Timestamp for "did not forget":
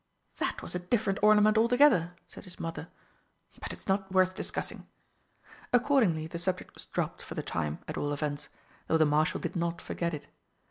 9.39-10.15